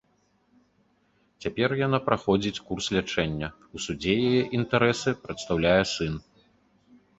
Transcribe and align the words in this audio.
Цяпер 1.45 1.69
яна 1.87 1.99
праходзіць 2.07 2.63
курс 2.71 2.89
лячэння, 2.97 3.47
у 3.77 3.83
судзе 3.85 4.17
яе 4.31 4.41
інтарэсы 4.61 5.09
прадстаўляе 5.29 5.79
сын. 5.95 6.21